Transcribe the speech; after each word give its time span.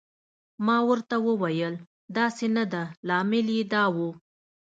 ما 0.65 0.77
ورته 0.89 1.15
وویل: 1.27 1.75
داسې 2.17 2.45
نه 2.55 2.63
ده، 2.71 2.83
لامل 3.07 3.47
یې 3.57 3.63
دا 3.73 3.83
و. 3.95 3.97